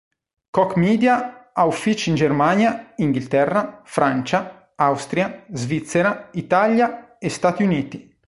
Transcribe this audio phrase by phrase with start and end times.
[0.57, 8.17] Koch Media ha uffici in Germania, Inghilterra, Francia, Austria, Svizzera, Italia e Stati Uniti.